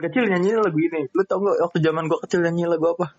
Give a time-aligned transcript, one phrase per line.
[0.00, 1.06] kecil nyanyi lagu ini.
[1.14, 3.14] Lu tau gak waktu zaman gua kecil nyanyi lagu apa?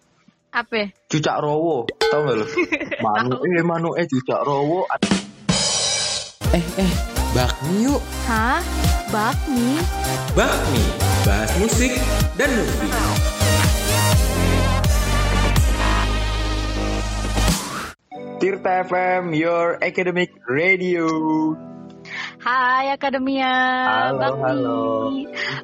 [0.55, 0.91] Apa?
[1.11, 1.87] Cucak Rowo.
[1.99, 2.45] Tau gak lu?
[3.05, 4.87] Manu eh Manu eh Cucak Rowo.
[6.55, 6.91] Eh, eh,
[7.35, 8.01] bakmi yuk.
[8.31, 8.63] Hah?
[9.11, 9.79] Bakmi?
[10.33, 10.83] Bakmi,
[11.23, 11.93] bahas musik
[12.35, 12.91] dan movie.
[18.41, 21.07] Tirta FM, your academic radio.
[22.45, 23.49] Hai Akademia
[23.89, 24.83] Halo, Bakmi halo.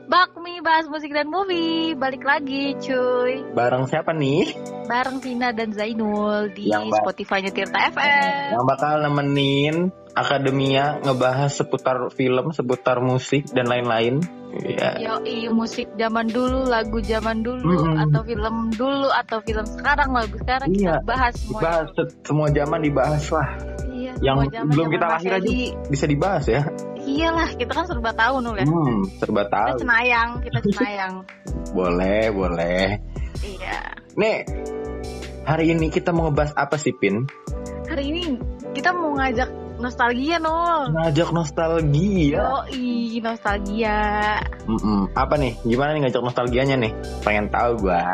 [0.10, 4.50] Bakmi bahas musik dan movie Balik lagi cuy Bareng siapa nih?
[4.90, 9.76] Bareng Vina dan Zainul Di Yang Spotify-nya Tirta FM Yang bakal nemenin
[10.12, 14.20] Akademia ngebahas seputar film, seputar musik dan lain-lain.
[14.52, 15.00] Iya.
[15.00, 17.96] Yoi musik zaman dulu Lagu zaman dulu Mm-mm.
[17.96, 20.98] Atau film dulu Atau film sekarang Lagu sekarang Iya.
[20.98, 23.50] Kita bahas semua Dibahas se- semua zaman dibahas lah.
[24.22, 25.50] Yang zaman- belum kita lahir aja
[25.90, 26.62] bisa dibahas ya.
[26.96, 29.78] Iyalah kita kan serba tahu Nul ya Hmm, serba Kita tahu.
[29.82, 31.14] cenayang Kita cenayang
[31.74, 33.02] Boleh, boleh.
[33.42, 33.78] Iya
[34.14, 34.46] Nih,
[35.44, 37.26] hari ini kita mau ngebahas apa sih, Pin?
[37.88, 38.38] Hari ini
[38.72, 42.38] kita mau ngajak nostalgia Nul Ngajak nostalgia.
[42.38, 43.98] Yoi nostalgia
[44.64, 45.10] Mm-mm.
[45.12, 45.58] Apa nih?
[45.64, 46.94] Gimana nih ngajak nostalgianya nih?
[47.20, 48.14] Pengen tahu gua.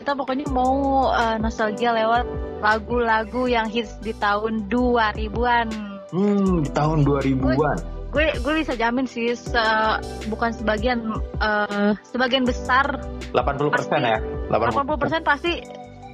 [0.00, 2.24] Kita pokoknya mau uh, nostalgia lewat
[2.64, 5.68] lagu-lagu yang hits di tahun 2000-an.
[6.10, 7.78] Hmm, di tahun 2000-an.
[8.10, 13.70] Gue gue bisa jamin sih se- bukan sebagian uh, sebagian besar 80%
[14.02, 14.18] ya?
[14.50, 15.62] 80% pasti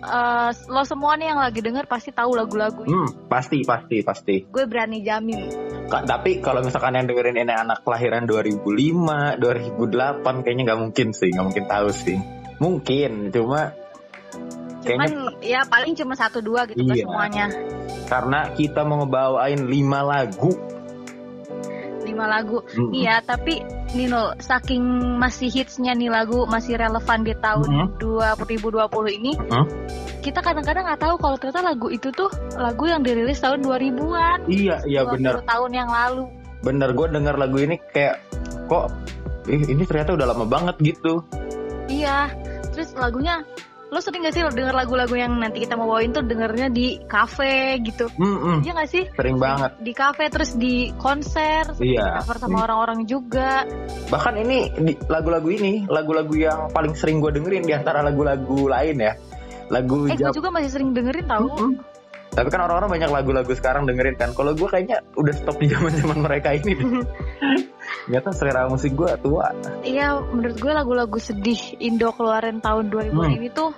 [0.05, 2.85] uh, lo semua nih yang lagi denger pasti tahu lagu-lagu.
[2.85, 4.45] Hmm, pasti, pasti, pasti.
[4.45, 5.49] Gue berani jamin.
[5.89, 11.33] Ka- tapi kalau misalkan yang dengerin ini anak kelahiran 2005, 2008 kayaknya nggak mungkin sih,
[11.33, 12.19] nggak mungkin tahu sih.
[12.57, 13.73] Mungkin, cuma
[14.87, 17.05] Cuman kayaknya ya paling cuma satu dua gitu kan Iya.
[17.05, 17.47] semuanya.
[18.07, 20.55] karena kita mau ngebawain 5 lagu.
[22.07, 22.63] Lima lagu.
[22.71, 22.91] Mm.
[22.95, 23.59] Iya, tapi
[23.99, 24.79] Nino saking
[25.19, 27.87] masih hitsnya nih lagu masih relevan di tahun Mhm.
[27.99, 29.67] 2020 ini, Mhm.
[30.23, 34.47] kita kadang-kadang nggak tahu kalau ternyata lagu itu tuh lagu yang dirilis tahun 2000-an.
[34.47, 35.35] Iya, iya 20 bener.
[35.43, 36.25] tahun yang lalu.
[36.63, 38.23] Bener, gue denger lagu ini kayak,
[38.67, 38.87] kok
[39.51, 41.27] ih, ini ternyata udah lama banget gitu.
[41.87, 42.31] Iya.
[42.75, 43.41] Terus lagunya
[43.87, 47.79] lo sering gak sih denger lagu-lagu yang nanti kita mau bawain tuh dengernya di kafe
[47.87, 48.11] gitu?
[48.19, 49.05] Mm-mm, Iya gak sih?
[49.15, 49.79] sering banget.
[49.79, 52.19] Di kafe terus di konser, Iya.
[52.21, 53.63] cover sama orang-orang juga.
[54.11, 54.75] Bahkan ini
[55.07, 59.15] lagu-lagu ini, lagu-lagu yang paling sering gue dengerin di antara lagu-lagu lain ya.
[59.71, 61.47] Lagu Eh, gue juga masih sering dengerin tau.
[61.47, 61.79] Mm-mm.
[62.37, 64.37] Tapi kan orang-orang banyak lagu-lagu sekarang dengerin kan.
[64.37, 66.77] Kalau gue kayaknya udah stop di zaman-zaman mereka ini.
[68.07, 69.57] Ternyata selera musik gue tua.
[69.81, 73.33] Iya, menurut gue lagu-lagu sedih Indo keluaran tahun 2000 Hmm.
[73.33, 73.73] ini tuh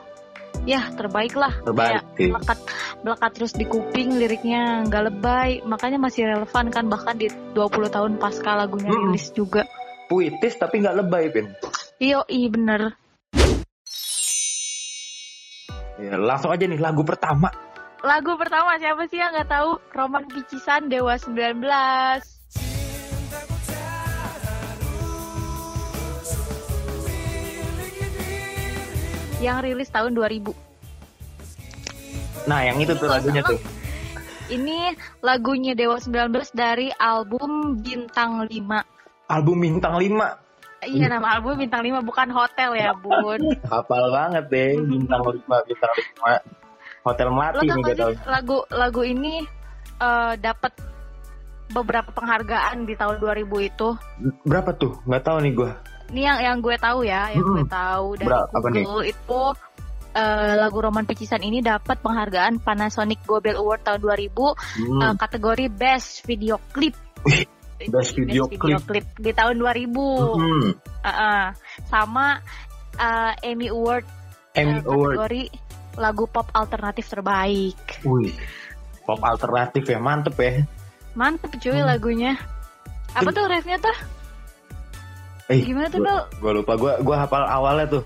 [0.67, 1.55] ya terbaik lah.
[1.63, 2.29] Terbaik Kayak sih.
[2.35, 2.59] melekat
[2.99, 8.19] melekat terus di kuping liriknya nggak lebay, makanya masih relevan kan bahkan di 20 tahun
[8.19, 9.15] pasca lagunya Hmm.
[9.15, 9.63] rilis juga.
[10.11, 11.47] Puitis tapi nggak lebay, Pin.
[12.03, 12.97] Iyo, i bener.
[15.99, 17.51] Ya, langsung aja nih lagu pertama.
[17.99, 19.75] Lagu pertama siapa sih yang nggak tahu?
[19.91, 21.59] Roman Picisan Dewa 19.
[29.43, 30.55] Yang rilis tahun 2000.
[32.47, 33.59] Nah, yang itu tuh lagunya tuh.
[34.49, 39.27] Ini lagunya Dewa 19 dari album Bintang 5.
[39.27, 40.87] Album Bintang 5.
[40.87, 45.93] Iya nama album Bintang 5 bukan hotel ya bun Hafal banget deh Bintang 5, Bintang
[46.23, 46.68] 5.
[47.09, 48.11] Hotel Lo Melati tau nih gak gue tau.
[48.11, 49.35] sih lagu, lagu ini
[49.99, 50.73] eh, dapat
[51.69, 53.89] beberapa penghargaan di tahun 2000 itu
[54.43, 54.97] Berapa tuh?
[55.05, 55.71] Nggak tahu nih gue.
[56.09, 57.69] Ini yang yang gue tahu ya Yang gue Mm-mm.
[57.69, 58.83] tahu dari Berapa- apa nih?
[58.83, 59.43] Google itu
[60.11, 65.01] eh, Lagu Roman Picisan ini dapat penghargaan Panasonic Gobel Award tahun 2000 Hmm.
[65.03, 66.97] eh, Kategori Best Video Clip
[67.93, 69.05] Best Video Clip.
[69.15, 69.93] di tahun 2000
[70.35, 70.69] Hmm.
[70.99, 71.45] Uh-uh.
[71.85, 72.41] sama
[72.97, 74.03] uh, Emmy Award
[74.53, 75.53] Emmy uh, Award.
[75.99, 77.79] Lagu pop alternatif terbaik.
[78.07, 78.33] Wih.
[79.03, 80.63] Pop alternatif ya, mantep ya.
[81.13, 81.89] Mantep cuy Hmm.
[81.89, 82.33] lagunya.
[83.13, 83.97] Apa tuh refnya tuh?
[85.49, 86.23] Eh, Gimana tuh Dol?
[86.39, 88.05] gua lupa, gua gua hafal awalnya tuh.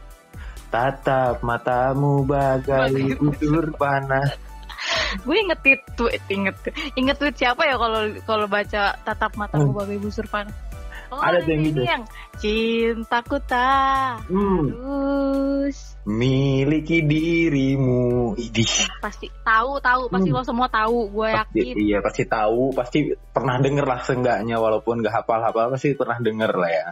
[0.71, 4.31] Tatap matamu bagai busur panas.
[5.27, 5.61] Gue inget
[5.95, 6.57] tweet, inget
[6.97, 9.79] inget tweet siapa ya kalau kalau baca tatap matamu Hmm.
[9.79, 10.55] bagai busur panas.
[11.13, 11.81] Oh, Ada yang ini gitu.
[11.85, 12.03] yang
[12.41, 14.73] cintaku tak Hmm.
[14.73, 18.35] harus Miliki dirimu.
[18.35, 18.91] Idih.
[18.99, 20.37] pasti tahu tahu pasti Hmm.
[20.37, 24.99] lo semua tahu gue Pasti, yakin iya pasti tahu, pasti pernah denger lah seenggaknya walaupun
[24.99, 26.87] gak hafal-hafal pasti pernah denger lah ya.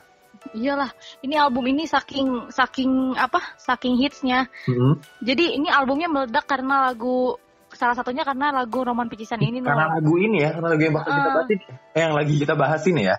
[0.53, 0.89] iyalah
[1.21, 4.97] ini album ini saking saking apa saking hitsnya Hmm.
[5.21, 7.35] Jadi ini albumnya meledak karena lagu
[7.69, 10.01] salah satunya karena lagu Roman Picisan ini Karena Nol.
[10.01, 11.35] lagu ini ya, karena lagu yang bakal kita Ah.
[11.35, 11.65] bahas ini.
[11.95, 13.17] Eh, yang lagi kita bahas ini ya.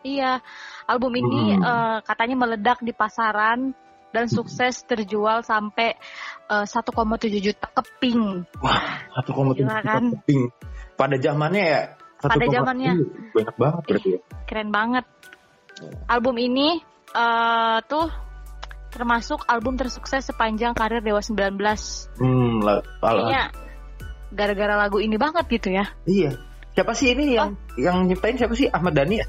[0.00, 0.32] Iya,
[0.86, 1.64] album ini Hmm.
[1.64, 3.72] eh, katanya meledak di pasaran
[4.10, 5.94] dan sukses terjual sampai
[6.50, 6.90] eh, 1,7
[7.38, 8.44] juta keping.
[8.46, 10.04] Tujuh Gila juta kan?
[10.18, 10.42] keping.
[10.98, 11.82] Pada zamannya ya.
[12.20, 12.92] Pada 1,7 zamannya.
[13.32, 14.20] banyak banget berarti ya.
[14.44, 15.06] Keren banget.
[16.10, 16.82] Album ini
[17.14, 18.06] eh, tuh
[18.90, 21.54] termasuk album tersukses sepanjang karir Dewa 19.
[22.18, 22.58] Hmm.
[22.98, 23.54] Kayaknya
[24.34, 25.86] gara-gara lagu ini banget gitu ya.
[26.06, 26.34] Iya.
[26.74, 29.26] Siapa sih ini yang yang nyiptain siapa sih Ahmad Dhani ya?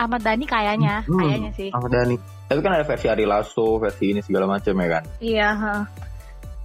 [0.00, 1.68] Ahmad Dhani kayaknya, Hmm, kayaknya sih.
[1.70, 2.16] Ahmad Dhani.
[2.50, 5.04] Tapi kan ada versi Ari Lasso, versi ini segala macam ya kan.
[5.22, 5.48] Iya.
[5.54, 5.82] heeh.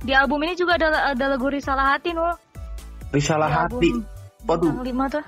[0.01, 2.33] Di album ini juga ada ada lagu Risalah Hati Nul.
[3.13, 3.89] Risalah Di Hati.
[4.49, 5.25] Waduh, lima tuh.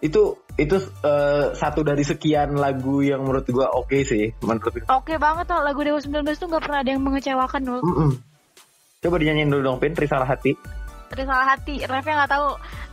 [0.00, 5.44] itu itu eh, satu dari sekian lagu yang menurut gua oke sih, menurut Oke banget
[5.46, 7.80] tuh lagu Dewa 19 tuh nggak pernah ada yang mengecewakan Nul.
[7.84, 8.10] Mm-mm.
[9.00, 10.58] Coba dinyanyiin dulu dong, Pin, Risalah Hati.
[11.14, 12.48] Risalah Hati, refnya nggak tahu.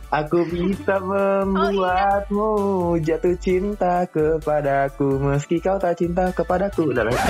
[0.08, 2.48] Aku bisa membuatmu
[3.04, 6.88] jatuh cinta kepadaku meski kau tak cinta kepadaku.
[6.96, 7.20] Lama-lama.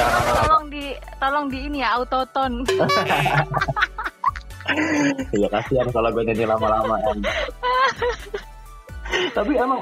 [0.46, 0.84] Tolong di
[1.18, 2.52] tolong di ini ya autoton.
[5.32, 7.00] Iya kasihan kalau gue nyanyi lama-lama.
[9.36, 9.80] Tapi emang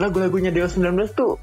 [0.00, 1.36] lagu-lagunya Dewa 19 tuh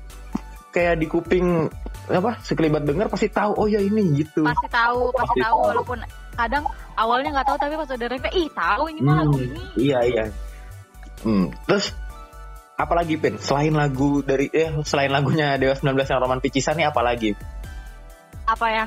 [0.73, 1.69] kayak di kuping
[2.09, 4.41] apa sekelibat denger pasti tahu oh ya ini gitu.
[4.41, 6.01] pasti tahu, pasti Pasti tahu walaupun
[6.33, 6.65] kadang
[6.97, 9.61] awalnya nggak tahu tapi pas udah refnya ih tahu ini mah lagu Hmm, ini.
[9.77, 10.23] Iya iya.
[11.19, 11.51] Hmm.
[11.65, 11.91] Terus
[12.73, 17.35] apalagi Pin selain lagu dari eh selain lagunya Dewa 19 yang Roman Picisan nih apalagi
[18.45, 18.85] Apa ya?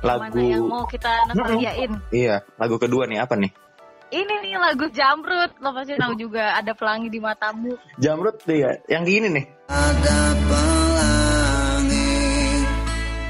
[0.00, 1.92] lagu Mana yang mau kita nostalgiain?
[2.08, 3.52] iya lagu kedua nih apa nih
[4.10, 7.78] Ini nih lagu Jamrut, lo pasti tahu juga ada pelangi di matamu.
[7.96, 12.10] Jamrut tuh ya yang gini nih Ada pelangi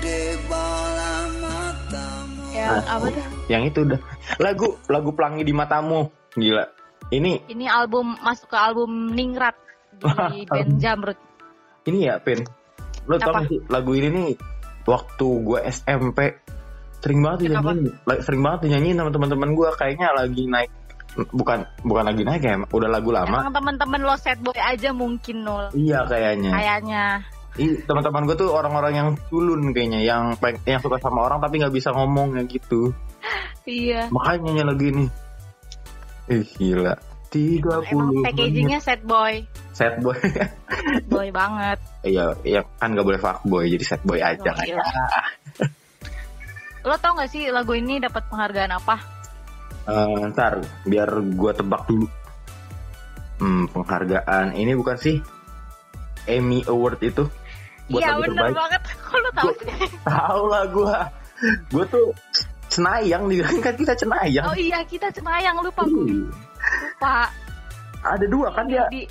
[0.00, 0.18] di
[0.48, 2.42] bola matamu.
[2.50, 3.24] Yang apa tuh?
[3.46, 4.00] yang itu udah
[4.38, 6.64] lagu lagu pelangi di matamu gila
[7.10, 9.56] ini Ini album masuk ke album Ningrat
[9.98, 11.18] di band Jamrut.
[11.88, 12.44] ini ya Pin.
[13.08, 14.28] Lo tau sih lagu ini nih
[14.86, 16.18] waktu gue SMP
[17.00, 17.90] sering banget dinyanyiin.
[18.22, 20.70] Sering banget dinyanyiin sama teman-teman gue kayaknya lagi naik
[21.34, 23.42] bukan bukan lagi naik ya udah lagu lama.
[23.42, 25.72] Emang temen-temen lo set boy aja mungkin nol.
[25.74, 26.52] iya kayaknya.
[26.54, 27.04] Kayaknya.
[27.88, 31.90] Teman-teman gue tuh orang-orang yang culun kayaknya yang yang suka sama orang tapi nggak bisa
[31.90, 32.92] ngomong ya gitu.
[33.70, 34.08] Iya.
[34.08, 35.04] makanya nyanyi lagu ini
[36.30, 36.94] ih gila
[37.28, 39.42] 30 Emang packagingnya set boy.
[39.70, 40.18] sad boy
[41.06, 41.78] Boy banget.
[42.02, 44.66] iya iya kan nggak boleh fuckboy jadi sad boy aja Oh, kan.
[46.80, 48.96] Lo tau gak sih lagu ini dapat penghargaan apa?
[49.82, 52.06] Eh, ntar biar gue tebak dulu
[53.38, 55.16] hmm, penghargaan ini bukan sih
[56.24, 57.24] Emmy Award itu
[57.86, 58.82] Iya bener terbaik banget.
[59.02, 59.72] Kok lo tau sih?
[60.00, 60.94] tahu lah gue
[61.70, 62.06] gue tuh
[62.70, 66.06] cenayang nih kan kita cenayang Oh iya kita cenayang lupa gue.
[66.06, 66.24] Ih,
[66.80, 67.28] Lupa.
[68.00, 69.04] ada dua kan dia Di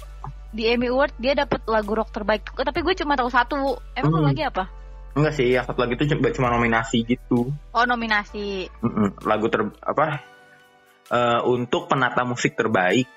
[0.50, 2.41] di Emmy Award dia dapat lagu rock terbaik.
[2.50, 3.77] Tapi gue cuma tahu satu.
[3.94, 4.27] Emang Hmm.
[4.27, 4.65] lagi apa?
[5.09, 8.69] enggak sih yang satu lagi itu cuma, cuma nominasi gitu Oh nominasi.
[8.79, 9.19] Mm-mm.
[9.25, 10.21] lagu ter apa
[11.09, 13.09] eh, untuk penata musik terbaik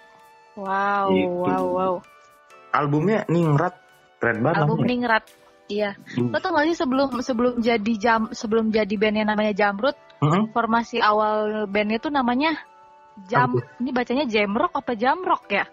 [0.52, 1.30] Wow, Gitu.
[1.30, 1.94] wow, wow.
[2.70, 3.76] albumnya ningrat
[4.18, 4.82] keren banget Album.
[4.82, 5.24] Ningrat.
[5.66, 5.96] Iya.
[6.12, 6.28] Hmm.
[6.28, 10.54] Lo tau gak sih sebelum sebelum jadi jam sebelum jadi band yang namanya Jamrut, Mm-mm.
[10.54, 12.54] formasi awal bandnya tuh namanya
[13.28, 13.52] Jam.
[13.76, 15.66] Ini bacanya Jamrock apa Jamrock ya?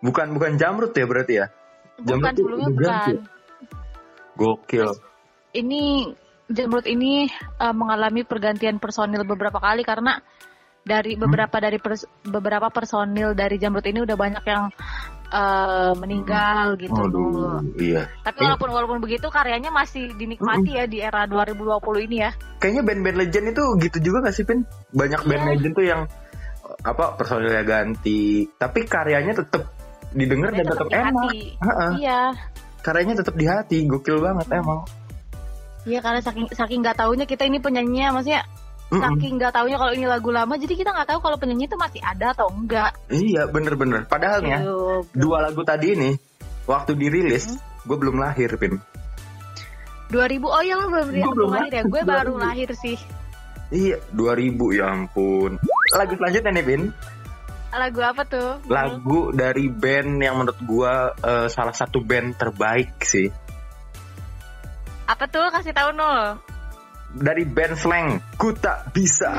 [0.00, 1.46] bukan bukan jamrut ya berarti ya
[2.00, 2.72] Jamrut Bukan ganti.
[2.72, 3.14] bukan.
[4.34, 4.88] gokil
[5.52, 5.82] Ini
[6.48, 7.28] Jamrut ini
[7.60, 10.18] eh, mengalami pergantian personil beberapa kali karena
[10.80, 11.28] dari Hmm.
[11.28, 14.72] beberapa dari pers- beberapa personil dari Jamrut ini udah banyak yang
[15.30, 16.94] eh, meninggal gitu.
[16.94, 18.10] Aduh, iya.
[18.26, 22.30] Tapi walaupun walaupun begitu karyanya masih dinikmati ya di era 2020 ini ya.
[22.58, 24.66] Kayaknya band-band legend itu gitu juga gak sih, Pin?
[24.92, 25.50] Banyak band Iya.
[25.54, 26.02] legend tuh yang
[26.80, 29.70] apa personilnya ganti, tapi karyanya tetap
[30.10, 31.30] didengar dan tetap tetap di enak.
[31.98, 32.20] Iya.
[32.80, 34.82] Karyanya tetap di hati, gokil banget emang.
[35.88, 38.44] Iya karena saking saking nggak taunya kita ini penyanyinya maksudnya
[38.90, 39.02] Mm-mm.
[39.06, 42.02] saking nggak taunya kalau ini lagu lama jadi kita nggak tahu kalau penyanyi itu masih
[42.02, 42.90] ada atau enggak.
[43.06, 44.02] Iya, bener-bener.
[44.10, 46.10] Padahal ya, Aduh, dua lagu tadi ini
[46.66, 47.86] waktu dirilis, Hmm.
[47.86, 48.82] gue belum lahir, Pin.
[50.10, 51.82] 2000 oh ya lu belum, belum lahir ya?
[51.86, 52.10] Gue 2000.
[52.10, 52.98] baru lahir sih.
[53.70, 55.54] Iya, 2000 ya ampun.
[55.94, 56.82] Lagu selanjutnya nih, Pin.
[57.70, 58.58] Lagu apa tuh?
[58.66, 63.30] Lagu dari band yang menurut gua eh, salah satu band terbaik sih.
[65.06, 65.46] Apa tuh?
[65.54, 66.34] Kasih tahu nol.
[67.10, 69.30] Dari band Slang, Ku Tak Bisa.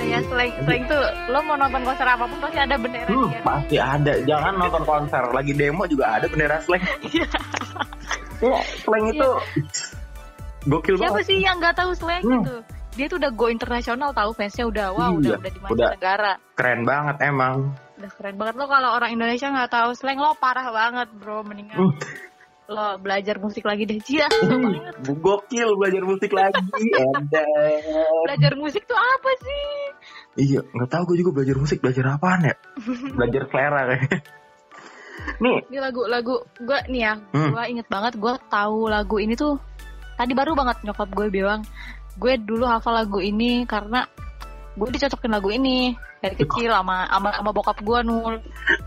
[0.00, 0.98] Ya selain selain itu
[1.28, 3.40] lo mau nonton konser apa pun pasti ada bendera Hmm, dia.
[3.44, 4.12] pasti ada.
[4.24, 5.22] Jangan nonton konser.
[5.28, 6.80] Lagi demo juga ada bendera Slang.
[8.40, 9.28] ya, Slang itu
[10.64, 11.28] gokil Siapa banget.
[11.28, 12.40] sih yang nggak tahu slang Hmm.
[12.40, 12.56] gitu?
[12.94, 15.90] Dia tuh udah go internasional tahu fansnya udah wow udah Iya, udah di udah.
[15.92, 16.32] negara.
[16.56, 17.56] Keren banget emang.
[17.98, 21.74] Udah keren banget lo kalau orang Indonesia nggak tahu slang lo parah banget bro mendingan
[21.76, 21.94] Hmm.
[22.68, 24.28] lo belajar musik lagi deh Cia
[25.24, 26.60] Gokil belajar musik lagi.
[28.24, 29.66] Belajar musik tuh apa sih
[30.38, 32.54] Iya, nggak tahu gue juga belajar musik belajar apaan ya?
[33.18, 34.18] belajar selera kayaknya.
[35.42, 37.50] Nih, ini lagu-lagu gue nih ya Hmm.
[37.50, 39.58] gue inget banget gue tahu lagu ini tuh
[40.14, 41.66] tadi baru banget nyokap gue bilang
[42.14, 44.06] gue dulu hafal lagu ini karena
[44.78, 45.92] gue dicocokin lagu ini
[46.22, 48.38] dari kecil sama sama, sama bokap gue nul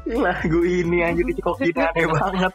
[0.07, 2.53] lagu ini anjir dicokokin aneh banget.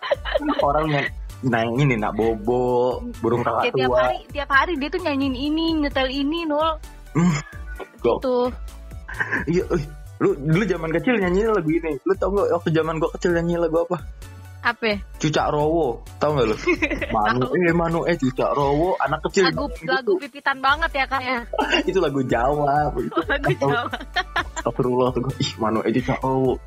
[0.64, 1.06] Orang yang
[1.44, 3.98] nah ini nak bobo, burung kakak Kayak tiap tua.
[4.00, 6.80] hari tiap hari dia tuh nyanyiin ini nyetel ini nul
[8.00, 8.18] Gok.
[8.24, 8.48] tuh
[9.48, 9.64] Iya,
[10.20, 11.96] lu dulu zaman kecil nyanyi lagu ini.
[12.04, 13.96] Lu tau gak waktu zaman gua kecil nyanyi lagu apa?
[14.66, 16.56] Apa Cucak Rowo, tau gak lu?
[17.14, 21.38] Manu eh Manu eh Cucak Rowo, anak kecil lagu lagu pipitan banget ya kan ya
[21.88, 22.90] itu lagu Jawa.
[22.98, 23.86] Itu, lagu Jawa
[24.58, 26.58] Astagfirullah tuh ih Manu eh Cucak Rowo.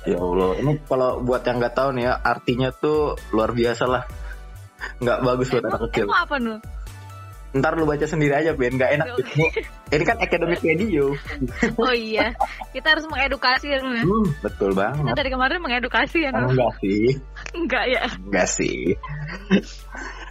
[0.00, 4.04] Ya Allah, ini kalau buat yang nggak tahu nih ya, artinya tuh luar biasa lah.
[4.96, 6.08] Nggak bagus buat anak kecil.
[6.08, 6.58] emang apa nul
[7.50, 8.78] Ntar lu baca sendiri aja, Ben.
[8.78, 9.06] Nggak enak.
[9.90, 11.18] Ini, kan academic radio.
[11.82, 12.30] oh iya
[12.70, 15.14] kita harus mengedukasi ya Hmm, betul kita banget.
[15.18, 17.02] dari kemarin mengedukasi ya nul Enggak sih.
[17.58, 18.94] enggak ya Enggak sih.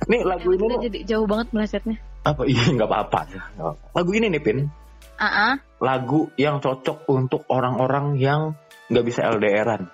[0.08, 3.20] Nih lagu ini Udah jadi jauh banget melesetnya apa iya nggak apa-apa.
[3.92, 4.68] Lagu ini nih Pin,
[5.16, 5.54] ah ah.
[5.80, 8.56] lagu yang cocok untuk orang-orang yang
[8.88, 9.88] nggak bisa LDRan.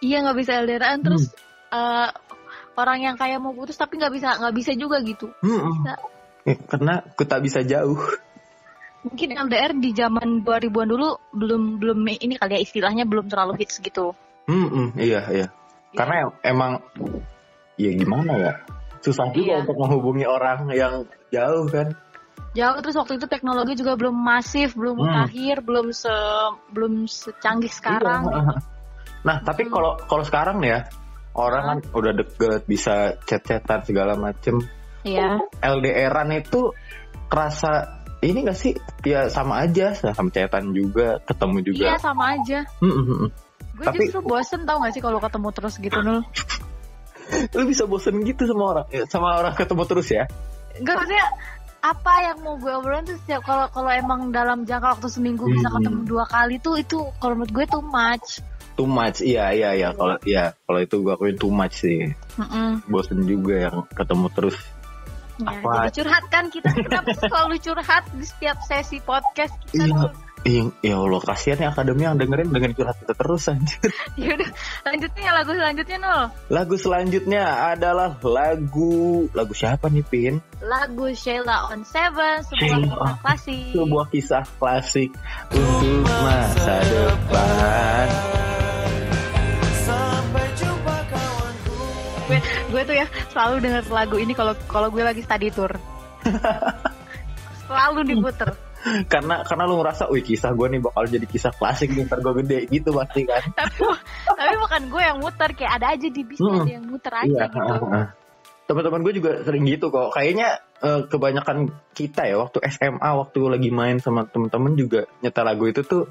[0.00, 1.28] iya nggak bisa LDRan terus
[1.68, 1.72] Hmm.
[1.72, 2.08] eh,
[2.76, 5.94] orang yang kayak mau putus tapi nggak bisa nggak bisa juga gitu Hmm, Bisa.
[6.44, 7.98] eh, karena ku tak bisa jauh.
[9.02, 13.78] mungkin LDR di zaman 2000-an dulu belum belum ini kali ya istilahnya belum terlalu hits
[13.78, 14.12] gitu
[14.46, 15.46] Hmm, hmm, iya iya.
[15.90, 16.72] Karena em- emang
[17.74, 18.52] ya gimana ya
[18.98, 19.62] susah juga Iya.
[19.62, 20.94] untuk menghubungi orang yang
[21.30, 21.94] jauh kan.
[22.50, 25.02] jauh terus waktu itu teknologi juga belum masif belum Hmm.
[25.06, 26.10] mutakhir belum se
[26.72, 28.54] belum secanggih sekarang Iya.
[29.26, 29.72] Nah tapi Hmm.
[29.72, 30.80] kalau kalau sekarang nih ya
[31.36, 34.58] orang kan udah deket bisa chat-chatan segala macem.
[35.04, 35.38] Iya.
[35.60, 36.72] LDRan itu
[37.28, 37.92] kerasa
[38.24, 38.72] ini gak sih
[39.04, 41.84] ya sama aja sama chatan juga ketemu juga.
[41.92, 42.64] Iya sama aja.
[42.80, 43.28] Hmm, hmm, hmm.
[43.76, 46.24] Gue Tapi- justru bosen tau gak sih kalau ketemu terus gitu nul.
[47.58, 50.24] Lu bisa bosen gitu sama orang ya, sama orang ketemu terus ya?
[50.78, 51.26] Enggak maksudnya
[51.82, 55.70] apa yang mau gue obrolin tuh setiap kalau kalau emang dalam jangka waktu seminggu bisa
[55.70, 55.76] Hmm.
[55.78, 58.42] ketemu dua kali tuh itu kalau menurut gue too much.
[58.76, 59.88] Too much, iya iya iya.
[59.90, 62.12] Kalau iya kalau itu gua akuin too much sih.
[62.36, 62.84] Mm-mm.
[62.86, 64.56] Bosen juga yang ketemu terus.
[65.36, 65.88] Ya, Apa?
[65.88, 69.92] jadi curhat kan kita kenapa selalu curhat di setiap sesi podcast kita Iya.
[69.92, 70.12] Nul?
[70.46, 73.82] Ih, ya Allah kasihan ya akademi yang dengerin dengerin curhat kita terus anjir.
[74.16, 74.48] Ya udah
[74.86, 76.22] lanjutnya lagu selanjutnya nul.
[76.48, 78.92] Lagu selanjutnya adalah lagu
[79.34, 80.34] lagu siapa nih Pin?
[80.62, 82.86] Lagu Sheila on Seven sebuah Sheila.
[82.86, 83.60] kisah klasik.
[83.74, 85.10] Sebuah kisah klasik
[85.50, 88.06] untuk masa depan.
[92.26, 92.38] Gue
[92.70, 95.70] gue tuh ya selalu denger lagu ini kalau kalau gue lagi study tour
[97.66, 98.50] selalu diputer
[99.10, 102.38] karena karena lu ngerasa, wih kisah gue nih bakal jadi kisah klasik nih ntar gue
[102.38, 103.42] gede gitu pasti kan.
[103.58, 103.82] tapi
[104.30, 106.62] tapi bukan gue yang muter kayak ada aja di bis Hmm.
[106.62, 107.46] ada yang muter aja Iya.
[107.50, 107.74] gitu.
[108.66, 110.14] Teman-teman gue juga sering gitu kok.
[110.14, 111.56] Kayaknya eh, kebanyakan
[111.98, 116.06] kita ya waktu SMA waktu lagi main sama temen-temen juga nyetel lagu itu tuh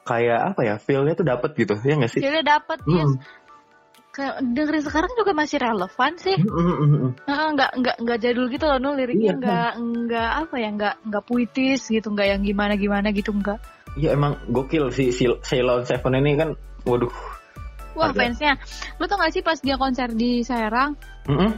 [0.00, 2.24] kayak apa ya feelnya tuh dapet gitu ya nggak sih?
[2.24, 3.12] jadi dapat ya Hmm.
[3.20, 3.39] kayak
[4.40, 7.10] dengerin sekarang juga masih relevan sih Hmm, hmm, hmm, hmm.
[7.54, 9.00] Nggak nggak nggak jadul gitu loh Nul Iya.
[9.06, 13.58] liriknya nggak nggak apa ya nggak nggak puitis gitu nggak yang gimana gimana gitu nggak
[13.94, 16.54] Iya emang gokil si si Ceylon Seven ini kan,
[16.86, 17.10] waduh.
[17.98, 18.22] wah Ada.
[18.22, 18.54] fansnya
[18.96, 20.94] lu tau gak sih pas dia konser di Serang
[21.26, 21.50] Mm-mm.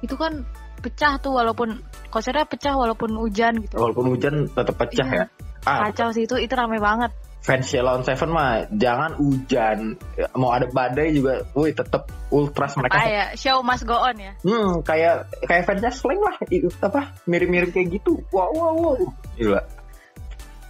[0.00, 0.46] itu kan
[0.78, 1.82] pecah tuh walaupun
[2.14, 5.26] konsernya pecah walaupun hujan gitu Walaupun hujan tetap pecah Iya.
[5.26, 5.26] ya.
[5.66, 9.96] Ah, kacau sih itu itu rame banget fans Ceylon Seven mah jangan hujan,
[10.36, 13.00] mau ada badai juga, wih tetap ultras mereka.
[13.00, 16.36] apa ya show must go on ya Hmm, kayak kayak fansnya Slang lah,
[16.84, 18.20] apa mirip-mirip kayak gitu.
[18.28, 18.96] Wow, wow, wow.
[19.40, 19.62] Gila.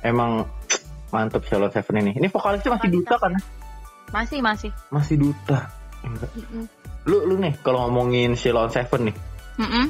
[0.07, 0.47] Emang
[1.11, 2.13] mantep Ceylon Seven ini.
[2.15, 3.33] Ini vokalisnya masih duta kan?
[4.09, 5.69] masih masih Masih duta.
[6.01, 6.65] Mm-mm.
[7.11, 9.17] Lu lu nih kalau ngomongin Ceylon Seven nih,
[9.59, 9.85] Mm-mm.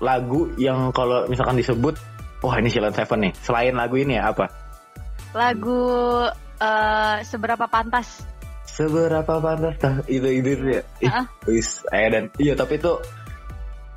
[0.00, 1.98] lagu yang kalau misalkan disebut,
[2.44, 3.32] wah ini Ceylon Seven nih.
[3.42, 4.46] Selain lagu ini ya apa?
[5.36, 5.80] Lagu
[6.56, 8.24] eh, seberapa pantas
[8.66, 10.82] Seberapa pantas tah itu itu ya.
[11.00, 11.24] Ih, Ah.
[11.48, 12.92] wis, eh, dan iya tapi itu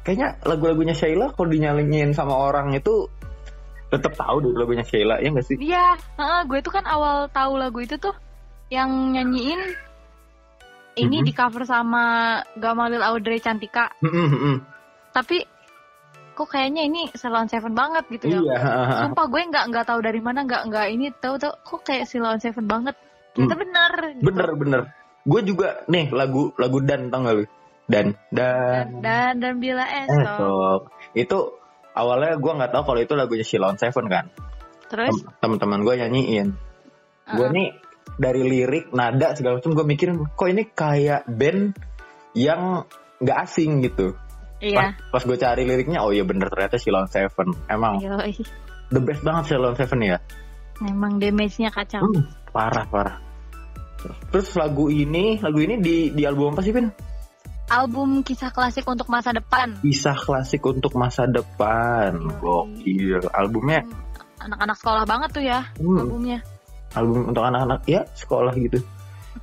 [0.04, 3.12] kayaknya lagu-lagunya Sheila kalau dinyalingin sama orang itu
[3.90, 5.58] tetap tahu deh lagunya Sheila ya nggak sih?
[5.60, 8.16] Iya, heeh, gue tuh kan awal tahu lagu itu tuh
[8.70, 9.60] yang nyanyiin
[10.96, 11.26] ini Mhm.
[11.28, 12.04] di cover sama
[12.56, 13.90] Gamalil Audrey Cantika.
[14.00, 14.56] Mm-mm, mm-mm.
[15.12, 15.44] Tapi
[16.40, 18.40] kok kayaknya ini Salon Seven banget gitu ya.
[18.40, 18.60] Iya.
[19.04, 22.40] Sumpah gue nggak nggak tahu dari mana nggak nggak ini tahu tahu kok kayak Salon
[22.40, 22.96] Seven banget.
[23.36, 23.92] Ternyata bener.
[24.16, 24.24] gitu.
[24.24, 24.82] Bener bener.
[25.28, 27.46] Gue juga nih lagu lagu dan tau gak lu?
[27.90, 30.16] Dan Dan dan dan, dan bila esok.
[30.24, 30.82] esok
[31.18, 31.38] itu
[31.92, 34.26] awalnya gue nggak tahu kalau itu lagunya Shilon Seven kan.
[34.88, 36.48] Terus Tem- Teman-teman gue nyanyiin.
[37.30, 37.52] Gue Uh-uh.
[37.52, 37.68] nih
[38.16, 41.76] dari lirik nada segala macam gue mikirin kok ini kayak band
[42.34, 42.88] yang
[43.20, 44.16] nggak asing gitu.
[44.60, 44.96] Iya.
[45.12, 47.56] Pas, pas gue cari liriknya oh iya bener ternyata Shilon Seven.
[47.68, 48.36] Emang Yoi.
[48.94, 50.18] the best banget Shilon Seven ya.
[50.80, 52.08] Memang damage-nya kacau.
[52.08, 52.24] Hmm,
[52.56, 53.18] parah parah.
[54.32, 56.88] Terus lagu ini, lagu ini di di album apa sih, Pin?
[57.70, 59.78] Album kisah klasik untuk masa depan.
[59.84, 62.16] Kisah klasik untuk masa depan.
[62.42, 63.22] Gokil.
[63.30, 63.86] Albumnya
[64.40, 66.40] Anak-anak sekolah banget tuh ya hmm, albumnya.
[66.96, 68.80] album untuk anak-anak ya sekolah gitu.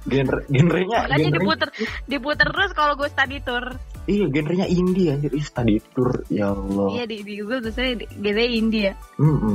[0.08, 1.68] Genre genrenya Makanya genre, diputer
[2.08, 3.76] diputer terus kalau gue study tour.
[4.06, 6.88] Iya genrenya indie anjir Ih, study tour ya Allah.
[6.96, 8.94] Iya di, di Google tuh saya genre India.
[9.18, 9.54] Mm-mm.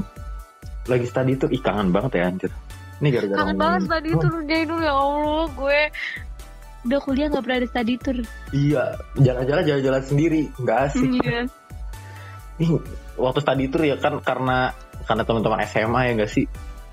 [0.88, 2.51] Lagi study tour ih kangen banget ya anjir.
[3.01, 5.81] Ini gara-gara Kangen banget study tour dulu ya Allah gue
[6.81, 8.17] udah kuliah nggak pernah ada study tour.
[8.51, 8.84] Iya,
[9.22, 11.10] jalan-jalan jalan-jalan sendiri, nggak asik.
[11.22, 11.39] Iya.
[12.62, 12.72] Ih,
[13.17, 14.74] waktu study tour ya kan karena
[15.05, 16.46] karena teman-teman SMA ya nggak sih?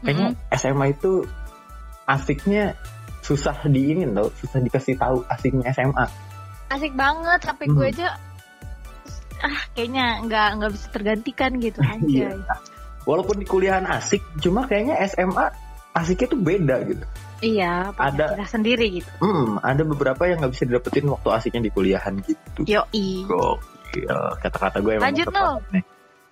[0.04, 1.26] Kayaknya SMA itu
[2.06, 2.78] asiknya
[3.24, 6.27] susah di ini tau, susah dikasih tahu asiknya SMA.
[6.68, 7.74] Asik banget sampai Hmm.
[7.74, 8.08] gue aja
[9.38, 12.34] ah kayaknya nggak nggak bisa tergantikan gitu Iya.
[12.34, 12.54] aja.
[13.02, 15.48] Walaupun di kuliahan asik, cuma kayaknya SMA
[15.94, 17.04] asiknya tuh beda gitu.
[17.38, 19.08] Iya, Ada- ada sendiri gitu.
[19.22, 22.66] Hmm, ada beberapa yang nggak bisa didapetin waktu asiknya di kuliahan gitu.
[22.66, 23.24] Yoi.
[23.24, 24.10] Gokil,
[24.42, 25.26] kata-kata gue emang Lanjut,
[25.72, 25.84] nih.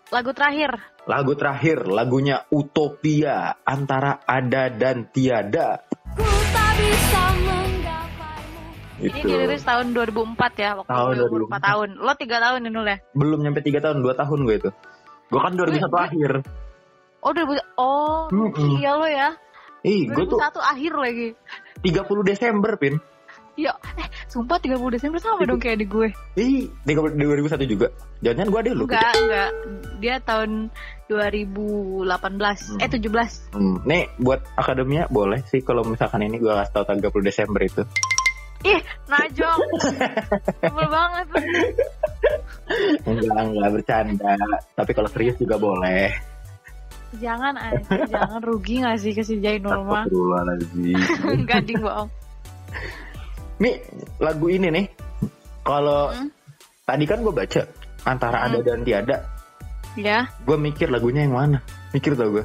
[0.06, 0.70] Lagu terakhir.
[1.06, 5.86] Lagu terakhir, lagunya Utopia antara ada dan tiada.
[8.96, 11.88] Ini Itu dirilis tahun 2004 ya, waktu Tahun gue umur 4 tahun.
[11.96, 12.96] Lo 3 tahun ini ya?
[13.12, 14.70] belum nyampe tiga tahun, dua tahun gue itu.
[15.26, 16.32] Gue kan 2001 Gue- akhir.
[17.20, 18.78] Oh, 2000 Oh, Mm-mm.
[18.78, 19.34] iya lo ya.
[19.82, 21.28] Ih, gue tuh 2001 akhir lagi.
[21.82, 22.96] 30 Desember, Pin.
[23.54, 26.08] Ya, eh, sumpah 30 Desember sama dong kayak di gue.
[26.34, 27.88] Ih, 30 2001 juga.
[28.20, 28.84] Jangan-jangan gue ada lu.
[28.84, 29.50] Enggak, enggak.
[29.96, 30.50] Dia tahun
[31.06, 32.78] 2018, Hmm.
[32.78, 33.30] eh 17.
[33.50, 37.60] Hmm, nih buat akademia boleh sih kalau misalkan ini gue kasih tahu tanggal 30 Desember
[37.62, 37.82] itu.
[38.66, 39.60] Ih, najong.
[40.58, 41.26] Sebel banget.
[43.06, 44.34] Enggak, enggak bercanda.
[44.74, 46.10] Tapi kalau serius juga boleh.
[47.16, 50.04] Jangan aja, jangan rugi gak sih ke si mah?
[50.04, 50.98] Astagfirullahaladzim.
[51.38, 52.10] Enggak ding bohong.
[53.56, 53.80] nih,
[54.18, 54.86] lagu ini nih.
[55.62, 56.28] Kalau Hmm.
[56.84, 57.62] tadi kan gue baca
[58.04, 58.46] antara Hmm.
[58.52, 59.16] ada dan tiada.
[59.96, 61.58] Ya, Gue mikir lagunya yang mana.
[61.90, 62.44] Mikir tau gue.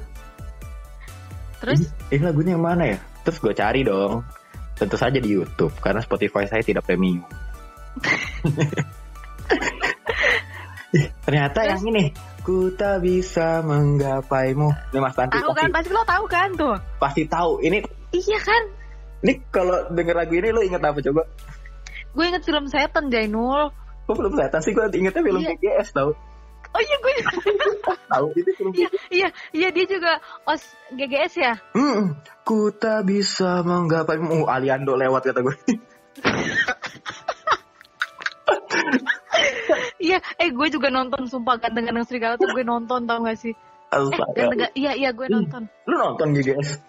[1.60, 2.98] terus Ini lagunya yang mana ya?
[3.22, 4.24] Terus gue cari dong.
[4.82, 7.22] Tentu saja di YouTube karena Spotify saya tidak premium.
[11.22, 11.72] Ternyata Terus?
[11.72, 12.06] yang ini
[12.42, 14.68] ku tak bisa menggapaimu.
[14.92, 15.70] Ini Mas Tanti tahu kan?
[15.70, 16.76] pasti, Pasti lo tahu kan tuh?
[16.98, 17.62] pasti tahu.
[17.62, 17.78] Ini
[18.12, 18.64] Iya kan?
[19.22, 21.22] ini kalau denger lagu ini lo inget apa coba?
[22.12, 23.70] Gue inget film setan Jainul.
[24.04, 24.74] Kok belum setan sih?
[24.74, 25.54] Gue ingetnya film Iya.
[25.56, 26.12] PGS tau.
[26.72, 27.14] Oh iya gue
[28.12, 31.54] Tahu itu film Iya, iya, iya dia juga os GGS ya.
[31.76, 34.44] Hmm, ku tak bisa menggapaimu.
[34.44, 35.56] Uh, Aliando lewat kata gue.
[40.02, 43.54] Iya, eh gue juga nonton sumpah ganteng-ganteng serigala tuh gue nonton tau gak sih?
[43.94, 44.34] Eh, Astaga.
[44.34, 45.70] ganteng iya iya gue nonton.
[45.86, 46.82] Lu nonton GGS?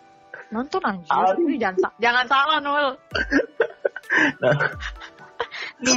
[0.48, 1.12] Nonton anjir.
[1.48, 2.86] Ih, jangan sa- jangan salah Nul.
[4.12, 4.52] Nah,
[5.80, 5.96] Nih,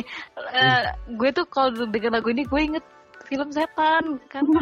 [0.55, 2.85] eh, gue tuh kalau denger lagu ini gue inget
[3.25, 4.61] film setan karena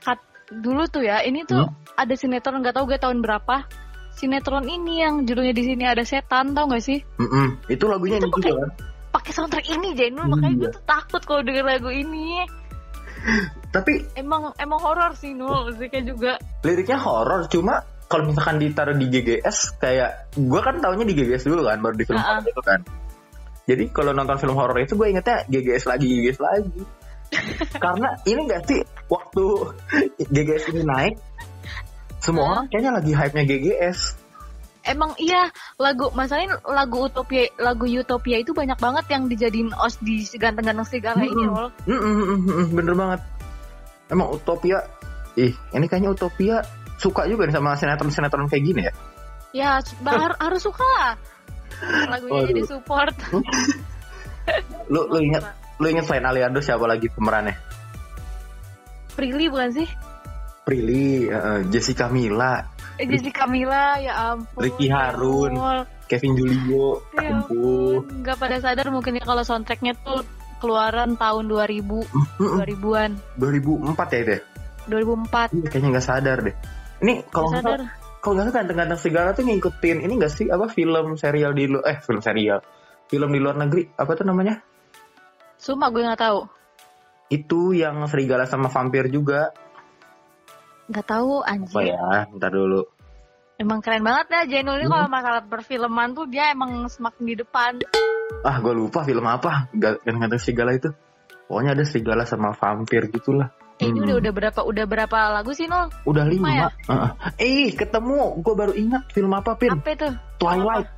[0.00, 1.64] kat- dulu tuh ya ini tuh
[1.94, 3.64] ada sinetron nggak tahu gue tahun berapa.
[4.12, 7.00] Sinetron ini yang judulnya di sini ada setan tau gak sih?
[7.16, 7.64] Mm-mm.
[7.66, 8.70] itu lagunya Itu ini juga kan?
[9.12, 12.44] pakai soundtrack ini Jainul makanya gue tuh takut kalau denger lagu ini.
[13.72, 16.32] Tapi emang emang horor sih Nul musiknya juga.
[16.60, 21.64] Liriknya horor cuma kalau misalkan ditaruh di GGS kayak gue kan taunya di GGS dulu
[21.64, 22.36] kan baru di film ah.
[22.36, 22.80] horor itu kan.
[23.64, 26.80] Jadi kalau nonton film horor itu gue ingetnya GGS lagi GGS lagi
[27.76, 29.44] karena ini gak sih waktu
[30.28, 31.14] GGS ini naik
[32.22, 33.98] semua orang kayaknya lagi hype nya GGS
[34.82, 35.46] emang iya
[35.78, 40.86] lagu masalahnya lagu Utopia lagu Utopia itu banyak banget yang dijadiin os di ganteng-ganteng
[41.22, 41.30] ini.
[41.46, 43.20] Nul Mm, mm, mm, mm, bener banget.
[44.10, 44.82] Emang Utopia
[45.38, 46.66] ih ini kayaknya Utopia
[46.98, 48.92] suka juga nih sama sinetron-sinetron kayak gini ya?
[49.54, 49.70] Ya
[50.10, 51.14] har- harus suka lah.
[52.12, 52.50] Lagunya Waduh.
[52.50, 53.14] jadi support.
[54.90, 55.46] Lu lu inget
[55.82, 57.58] lu inget selain Aliando siapa lagi pemerannya
[59.12, 59.88] Prilly bukan sih
[60.62, 62.62] Prilly eh, Jessica Mila
[62.94, 65.50] Eh, Jessica Mila ya ampun Ricky Harun.
[65.50, 65.78] Nul.
[66.06, 70.20] Kevin Julio ya ampun nggak pada sadar mungkin ya kalau soundtracknya tuh
[70.60, 72.62] keluaran tahun 2000 Mm-mm.
[72.62, 74.40] 2000-an 2004 ya itu ya?
[74.84, 76.54] 2004 Iya, kayaknya nggak sadar deh.
[77.00, 77.80] Ini kalau nggak
[78.18, 81.98] kalau nggak ganteng-ganteng segala tuh ngikutin ini nggak sih apa film serial di lu- eh
[81.98, 82.62] film serial
[83.06, 84.62] film di luar negeri apa tuh namanya?
[85.62, 86.40] Sumpah gue nggak tahu
[87.30, 89.54] Itu yang serigala sama vampir juga.
[90.84, 92.26] nggak tahu Apa anjir ya?
[92.28, 92.82] Ntar dulu.
[93.54, 94.94] emang keren banget ya Jainul ini Hmm.
[94.98, 97.72] kalau masalah perfilman tuh dia emang semakin di depan
[98.42, 99.70] Ah, gue lupa film apa.
[99.70, 100.90] Ga- Ganteng-ganteng serigala itu.
[101.46, 103.54] Pokoknya ada serigala sama vampir gitulah.
[103.78, 104.04] Eh, ini Hmm.
[104.04, 106.48] udah udah berapa udah berapa lagu sih Nol Udah lima.
[106.48, 106.68] Lima ya?
[106.88, 107.10] Heeh.
[107.38, 108.40] Eh, ketemu.
[108.40, 109.70] Gue baru ingat film apa, Pin?
[109.70, 110.88] apa itu Twilight.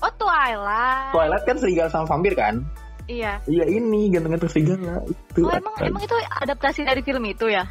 [0.00, 2.66] oh Twilight Twilight kan serigala sama vampir kan?
[3.10, 5.40] Iya Iya ini ganteng-ganteng serigala itu.
[5.40, 7.66] oh emang emang itu adaptasi dari film itu ya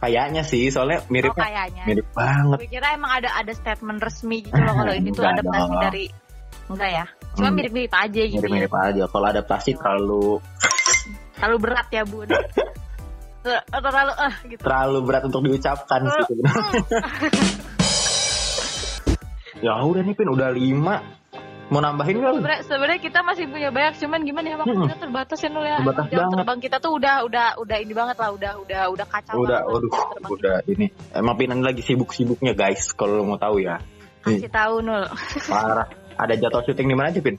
[0.00, 2.56] Kayaknya sih, soalnya oh miripnya kayaknya mirip banget.
[2.56, 5.82] gue kira emang ada ada statement resmi gitu loh kalau ini tuh adaptasi dong.
[5.82, 6.04] dari
[6.66, 7.54] enggak ya cuma Hmm.
[7.54, 8.40] mirip-mirip aja gitu ya.
[8.40, 9.04] Mirip-mirip aja.
[9.06, 10.24] Kalau adaptasi terlalu
[11.36, 12.28] terlalu berat ya bun
[13.40, 16.80] Ter- terlalu eh gitu terlalu berat untuk diucapkan sih sebenarnya.
[19.60, 20.96] ya udah nih Pin, udah lima.
[21.70, 22.34] Mau nambahin nggak?
[22.34, 24.84] sebenarnya sebenarnya kita masih punya banyak cuman gimana ya waktu Hmm.
[24.84, 26.34] kita terbatas ya nul ya Terbatas jam banget.
[26.34, 29.86] terbang kita tuh udah udah udah ini banget lah udah udah udah kacau Udah, banget
[30.10, 30.86] terbang udah ini.
[31.12, 33.78] Emang Pin ini lagi sibuk-sibuknya guys, kalau lo mau tahu ya.
[34.20, 35.06] kasih tahu nul
[35.46, 35.86] Parah.
[36.14, 37.38] Ada jadwal syuting di mana aja, Pin?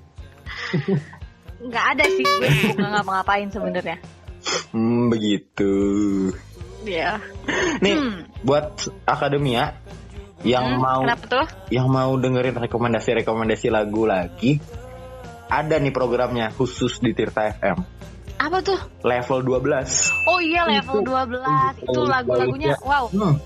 [1.61, 3.97] nggak ada sih gue nggak ngapa-ngapain sebenarnya
[4.71, 5.69] Hmm, begitu.
[6.81, 7.21] Iya.
[7.77, 8.25] Nih, Hmm.
[8.41, 8.73] buat
[9.05, 9.77] akademia
[10.43, 14.57] yang Hmm, mau kenapa tuh yang mau dengerin rekomendasi-rekomendasi lagu lagi,
[15.47, 17.77] ada nih programnya khusus di Tirta FM.
[18.35, 20.09] apa tuh Level 12.
[20.25, 21.45] oh iya level Itu- 12
[21.77, 23.37] itu itu lagu-lagunya wow Hmm.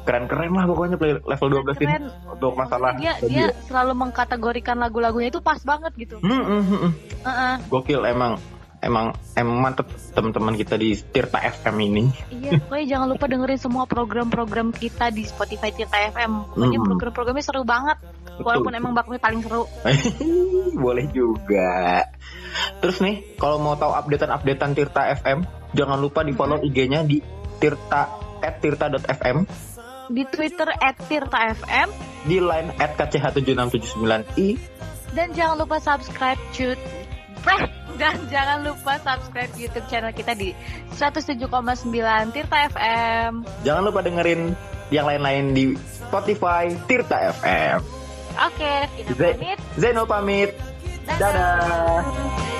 [0.00, 5.30] Keren-keren lah pokoknya play level 12 ini keren untuk masalah dia dia selalu mengkategorikan lagu-lagunya
[5.30, 6.92] itu pas banget gitu Hmm, hmm, hmm, hmm.
[7.22, 7.54] Heeh.
[7.68, 8.42] Gokil emang
[8.80, 12.04] emang emang mantep teman-teman kita di Tirta FM ini.
[12.32, 16.56] Iya, pokoknya jangan lupa dengerin semua program-program kita di Spotify Tirta FM.
[16.56, 16.86] Pokoknya Mm.
[16.88, 18.00] program-programnya seru banget.
[18.40, 19.68] Walaupun emang bakmi paling seru.
[20.84, 22.08] Boleh juga.
[22.80, 27.20] Terus nih, kalau mau tahu updatean-updatean Tirta FM, jangan lupa di follow IG-nya di
[27.60, 28.08] tirta
[28.40, 29.44] @tirta.fm,
[30.10, 30.66] Di Twitter
[31.06, 31.88] @tirta_fm
[32.24, 34.48] di line @kch7679i.
[35.12, 36.80] dan jangan lupa subscribe cut.
[38.00, 40.56] Dan jangan lupa subscribe YouTube channel kita di
[40.96, 41.44] 107,9
[42.32, 43.44] Tirta FM.
[43.60, 44.56] Jangan lupa dengerin
[44.88, 47.84] yang lain-lain di Spotify Tirta FM.
[48.40, 49.58] Oke, Zai- pamit.
[49.76, 50.50] Zeno pamit.
[51.04, 51.28] Dadah.
[51.28, 52.59] Dadah.